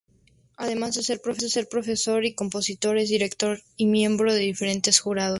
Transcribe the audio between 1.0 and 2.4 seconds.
ser profesor y